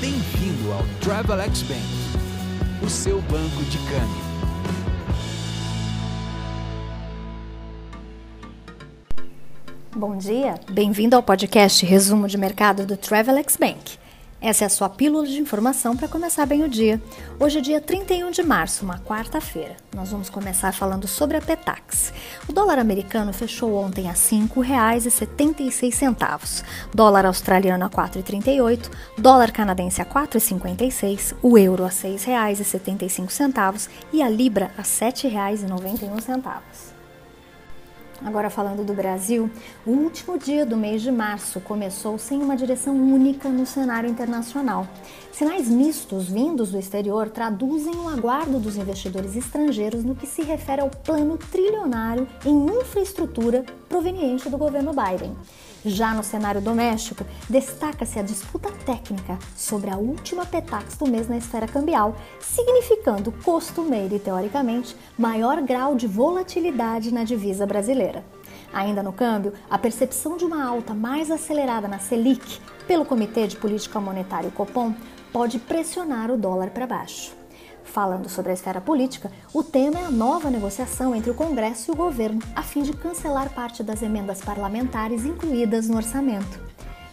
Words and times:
Bem-vindo 0.00 0.72
ao 0.72 0.84
Travelex 1.00 1.62
Bank, 1.62 1.82
o 2.86 2.88
seu 2.88 3.20
banco 3.22 3.64
de 3.64 3.78
câmbio. 3.78 4.28
Bom 9.96 10.16
dia, 10.16 10.54
bem-vindo 10.70 11.16
ao 11.16 11.22
podcast 11.22 11.84
Resumo 11.84 12.28
de 12.28 12.38
Mercado 12.38 12.86
do 12.86 12.96
Travelex 12.96 13.56
Bank. 13.56 13.98
Essa 14.40 14.64
é 14.64 14.66
a 14.66 14.70
sua 14.70 14.88
pílula 14.88 15.26
de 15.26 15.40
informação 15.40 15.96
para 15.96 16.06
começar 16.06 16.46
bem 16.46 16.62
o 16.62 16.68
dia. 16.68 17.02
Hoje 17.40 17.58
é 17.58 17.60
dia 17.60 17.80
31 17.80 18.30
de 18.30 18.44
março, 18.44 18.84
uma 18.84 19.00
quarta-feira. 19.00 19.76
Nós 19.94 20.12
vamos 20.12 20.30
começar 20.30 20.72
falando 20.72 21.08
sobre 21.08 21.36
a 21.36 21.40
Petax. 21.40 22.12
O 22.48 22.52
dólar 22.52 22.78
americano 22.78 23.32
fechou 23.32 23.74
ontem 23.74 24.06
a 24.06 24.12
R$ 24.12 24.16
5,76, 24.16 26.64
dólar 26.94 27.26
australiano 27.26 27.84
a 27.84 27.90
4,38, 27.90 28.88
dólar 29.18 29.50
canadense 29.50 30.00
a 30.00 30.04
4,56, 30.04 31.34
o 31.42 31.58
euro 31.58 31.82
a 31.82 31.88
R$ 31.88 31.94
6,75 31.94 33.88
e 34.12 34.22
a 34.22 34.28
libra 34.28 34.70
a 34.78 34.82
R$ 34.82 34.88
7,91. 34.88 36.97
Agora 38.24 38.50
falando 38.50 38.84
do 38.84 38.92
Brasil, 38.92 39.48
o 39.86 39.90
último 39.90 40.36
dia 40.36 40.66
do 40.66 40.76
mês 40.76 41.02
de 41.02 41.10
março 41.10 41.60
começou 41.60 42.18
sem 42.18 42.42
uma 42.42 42.56
direção 42.56 42.94
única 42.94 43.48
no 43.48 43.64
cenário 43.64 44.10
internacional. 44.10 44.88
Sinais 45.30 45.68
mistos 45.68 46.28
vindos 46.28 46.72
do 46.72 46.78
exterior 46.78 47.30
traduzem 47.30 47.94
o 47.94 48.08
aguardo 48.08 48.58
dos 48.58 48.76
investidores 48.76 49.36
estrangeiros 49.36 50.02
no 50.02 50.16
que 50.16 50.26
se 50.26 50.42
refere 50.42 50.80
ao 50.80 50.90
plano 50.90 51.38
trilionário 51.38 52.26
em 52.44 52.66
infraestrutura 52.66 53.64
proveniente 53.88 54.48
do 54.48 54.58
governo 54.58 54.92
Biden. 54.92 55.36
Já 55.84 56.12
no 56.12 56.24
cenário 56.24 56.60
doméstico, 56.60 57.24
destaca-se 57.48 58.18
a 58.18 58.22
disputa 58.22 58.68
técnica 58.84 59.38
sobre 59.56 59.90
a 59.90 59.96
última 59.96 60.44
petax 60.44 60.96
do 60.96 61.06
mês 61.06 61.28
na 61.28 61.36
esfera 61.36 61.68
cambial, 61.68 62.16
significando 62.40 63.30
costumeiro 63.44 64.16
e, 64.16 64.18
teoricamente, 64.18 64.96
maior 65.16 65.62
grau 65.62 65.94
de 65.94 66.08
volatilidade 66.08 67.14
na 67.14 67.22
divisa 67.22 67.64
brasileira. 67.64 68.07
Ainda 68.72 69.02
no 69.02 69.12
câmbio, 69.12 69.52
a 69.70 69.78
percepção 69.78 70.36
de 70.36 70.44
uma 70.44 70.64
alta 70.64 70.94
mais 70.94 71.30
acelerada 71.30 71.88
na 71.88 71.98
Selic 71.98 72.60
pelo 72.86 73.04
Comitê 73.04 73.46
de 73.46 73.56
Política 73.56 74.00
Monetária 74.00 74.50
Copom 74.50 74.94
pode 75.32 75.58
pressionar 75.58 76.30
o 76.30 76.36
dólar 76.36 76.70
para 76.70 76.86
baixo. 76.86 77.36
Falando 77.84 78.28
sobre 78.28 78.50
a 78.50 78.54
esfera 78.54 78.80
política, 78.80 79.32
o 79.52 79.62
tema 79.62 79.98
é 79.98 80.04
a 80.04 80.10
nova 80.10 80.50
negociação 80.50 81.14
entre 81.14 81.30
o 81.30 81.34
Congresso 81.34 81.90
e 81.90 81.92
o 81.92 81.96
governo, 81.96 82.40
a 82.54 82.62
fim 82.62 82.82
de 82.82 82.92
cancelar 82.92 83.50
parte 83.50 83.82
das 83.82 84.02
emendas 84.02 84.42
parlamentares 84.42 85.24
incluídas 85.24 85.88
no 85.88 85.96
orçamento. 85.96 86.67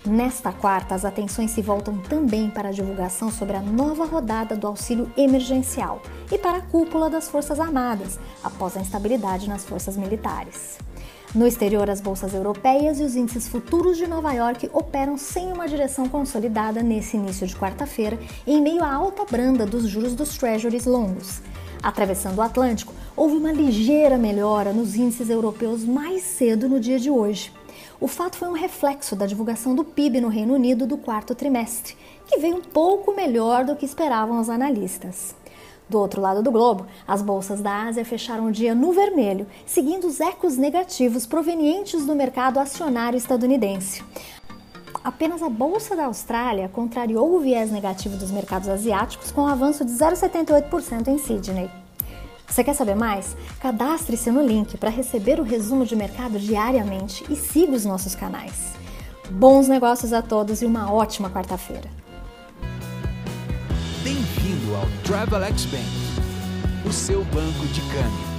Nesta 0.05 0.51
quarta, 0.51 0.93
as 0.93 1.03
atenções 1.03 1.49
se 1.49 1.63
voltam 1.63 1.97
também 1.97 2.47
para 2.47 2.69
a 2.69 2.71
divulgação 2.71 3.31
sobre 3.31 3.57
a 3.57 3.61
nova 3.61 4.05
rodada 4.05 4.55
do 4.55 4.67
auxílio 4.67 5.11
emergencial 5.17 5.99
e 6.31 6.37
para 6.37 6.59
a 6.59 6.61
cúpula 6.61 7.09
das 7.09 7.27
Forças 7.27 7.59
Armadas, 7.59 8.19
após 8.43 8.77
a 8.77 8.81
instabilidade 8.81 9.49
nas 9.49 9.65
forças 9.65 9.97
militares. 9.97 10.77
No 11.33 11.47
exterior, 11.47 11.89
as 11.89 12.01
bolsas 12.01 12.35
europeias 12.35 12.99
e 12.99 13.03
os 13.03 13.15
índices 13.15 13.47
futuros 13.47 13.97
de 13.97 14.05
Nova 14.05 14.31
York 14.31 14.69
operam 14.71 15.17
sem 15.17 15.51
uma 15.51 15.67
direção 15.67 16.07
consolidada 16.07 16.83
nesse 16.83 17.17
início 17.17 17.47
de 17.47 17.55
quarta-feira, 17.55 18.19
em 18.45 18.61
meio 18.61 18.83
à 18.83 18.93
alta 18.93 19.25
branda 19.25 19.65
dos 19.65 19.87
juros 19.87 20.13
dos 20.13 20.37
treasuries 20.37 20.85
longos. 20.85 21.41
Atravessando 21.81 22.37
o 22.37 22.41
Atlântico, 22.43 22.93
houve 23.17 23.37
uma 23.37 23.51
ligeira 23.51 24.19
melhora 24.19 24.71
nos 24.71 24.95
índices 24.95 25.31
europeus 25.31 25.83
mais 25.83 26.21
cedo 26.21 26.69
no 26.69 26.79
dia 26.79 26.99
de 26.99 27.09
hoje. 27.09 27.51
O 27.99 28.07
fato 28.07 28.37
foi 28.37 28.49
um 28.49 28.53
reflexo 28.53 29.15
da 29.15 29.25
divulgação 29.25 29.73
do 29.73 29.83
PIB 29.83 30.19
no 30.19 30.27
Reino 30.27 30.53
Unido 30.53 30.85
do 30.85 30.97
quarto 30.97 31.33
trimestre, 31.33 31.95
que 32.27 32.37
veio 32.37 32.57
um 32.57 32.61
pouco 32.61 33.15
melhor 33.15 33.63
do 33.63 33.75
que 33.75 33.85
esperavam 33.85 34.39
os 34.39 34.49
analistas. 34.49 35.33
Do 35.87 35.99
outro 35.99 36.19
lado 36.19 36.43
do 36.43 36.51
globo, 36.51 36.87
as 37.07 37.21
bolsas 37.21 37.61
da 37.61 37.83
Ásia 37.83 38.03
fecharam 38.03 38.47
o 38.47 38.51
dia 38.51 38.75
no 38.75 38.91
vermelho, 38.91 39.47
seguindo 39.65 40.07
os 40.07 40.19
ecos 40.19 40.57
negativos 40.57 41.25
provenientes 41.25 42.05
do 42.05 42.15
mercado 42.15 42.59
acionário 42.59 43.17
estadunidense. 43.17 44.03
Apenas 45.03 45.43
a 45.43 45.49
bolsa 45.49 45.95
da 45.95 46.05
Austrália 46.05 46.67
contrariou 46.67 47.35
o 47.35 47.39
viés 47.39 47.71
negativo 47.71 48.17
dos 48.17 48.31
mercados 48.31 48.67
asiáticos 48.67 49.31
com 49.31 49.41
um 49.41 49.47
avanço 49.47 49.85
de 49.85 49.91
0,78% 49.91 51.07
em 51.07 51.17
Sydney. 51.19 51.84
Você 52.47 52.63
quer 52.63 52.73
saber 52.73 52.95
mais? 52.95 53.35
Cadastre-se 53.59 54.31
no 54.31 54.45
link 54.45 54.77
para 54.77 54.89
receber 54.89 55.39
o 55.39 55.43
resumo 55.43 55.85
de 55.85 55.95
mercado 55.95 56.39
diariamente 56.39 57.25
e 57.29 57.35
siga 57.35 57.73
os 57.73 57.85
nossos 57.85 58.15
canais. 58.15 58.73
Bons 59.29 59.67
negócios 59.67 60.13
a 60.13 60.21
todos 60.21 60.61
e 60.61 60.65
uma 60.65 60.91
ótima 60.91 61.29
quarta-feira! 61.29 61.89
Bem-vindo 64.03 64.75
ao 64.75 64.85
Travelex 65.03 65.65
Bank, 65.65 66.87
o 66.87 66.93
seu 66.93 67.23
banco 67.25 67.65
de 67.73 67.81
câmbio. 67.81 68.34